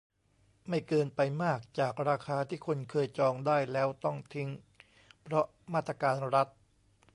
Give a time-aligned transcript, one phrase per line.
[0.67, 4.49] ไม่เกินไปมากจากราคาที่คนเคยจองได้แล้วต้องทิ้ง
[5.21, 6.47] เพราะมาตรการรัฐ